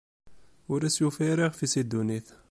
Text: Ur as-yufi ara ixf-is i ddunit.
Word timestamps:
Ur 0.71 0.79
as-yufi 0.87 1.23
ara 1.33 1.45
ixf-is 1.51 1.73
i 1.81 1.83
ddunit. 1.85 2.27